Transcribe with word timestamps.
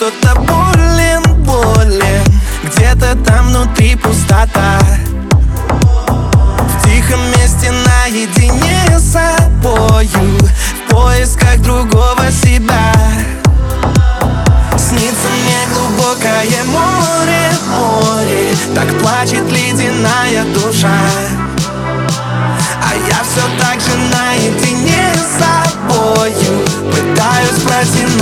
что-то 0.00 0.34
болен, 0.34 1.22
болен. 1.44 2.24
Где-то 2.64 3.14
там 3.16 3.48
внутри 3.48 3.96
пустота. 3.96 4.78
В 6.08 6.84
тихом 6.84 7.20
месте 7.36 7.70
наедине 7.70 8.98
с 8.98 9.12
собою. 9.12 10.08
В 10.08 10.90
поисках 10.90 11.58
другого 11.58 12.30
себя. 12.32 12.94
Снится 14.78 15.28
мне 15.42 15.58
глубокое 15.74 16.64
море, 16.64 17.50
море. 17.68 18.56
Так 18.74 18.88
плачет 19.00 19.52
ледяная 19.52 20.44
душа. 20.54 20.96
А 22.82 22.94
я 23.06 23.18
все 23.22 23.44
так 23.60 23.78
же 23.78 23.94
наедине 24.14 25.12
с 25.14 25.42
собою. 25.42 26.64
Пытаюсь 26.90 27.62
протянуть 27.66 28.19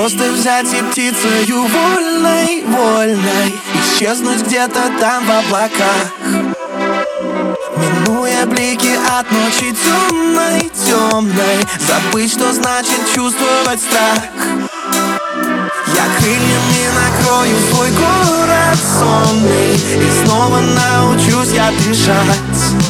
просто 0.00 0.32
взять 0.32 0.72
и 0.72 0.80
птицею 0.82 1.62
вольной, 1.66 2.64
вольной 2.64 3.54
Исчезнуть 3.74 4.46
где-то 4.46 4.80
там 4.98 5.26
в 5.26 5.30
облаках. 5.30 6.06
Минуя 7.76 8.46
блики 8.46 8.96
от 9.18 9.30
ночи 9.30 9.76
темной, 9.84 10.70
темной 10.86 11.66
Забыть, 11.86 12.32
что 12.32 12.50
значит 12.50 13.12
чувствовать 13.14 13.80
страх. 13.82 14.24
Я 15.94 16.04
крыльями 16.16 16.88
накрою 16.94 17.56
свой 17.70 17.90
город 17.90 18.78
сонный 18.98 19.74
И 19.74 20.24
снова 20.24 20.60
научусь 20.60 21.52
я 21.52 21.70
дышать 21.72 22.89